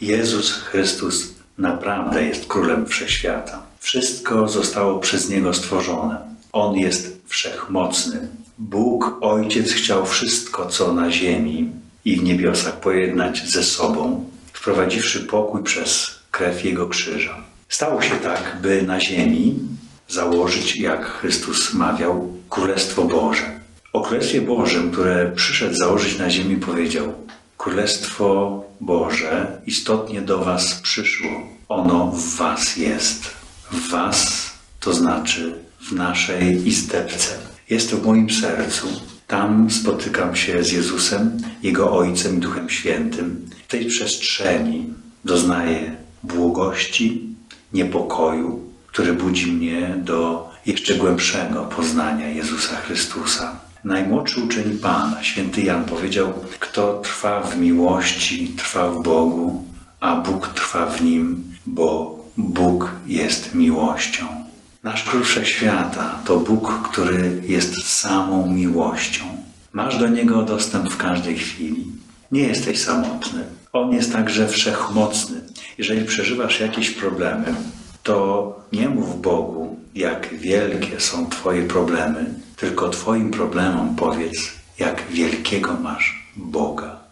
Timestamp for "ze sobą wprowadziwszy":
13.50-15.20